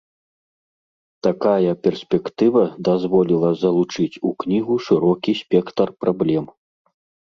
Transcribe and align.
Такая 1.27 1.73
перспектыва 1.89 2.63
дазволіла 2.91 3.49
залучыць 3.63 4.11
у 4.31 4.35
кнігу 4.41 4.83
шырокі 4.91 5.31
спектр 5.45 5.99
праблем. 6.05 6.45